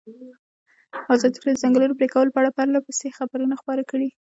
ازادي 1.13 1.37
راډیو 1.39 1.53
د 1.55 1.57
د 1.57 1.61
ځنګلونو 1.63 1.97
پرېکول 1.99 2.27
په 2.31 2.39
اړه 2.41 2.55
پرله 2.57 2.79
پسې 2.87 3.07
خبرونه 3.17 3.53
خپاره 3.61 3.83
کړي. 3.91 4.09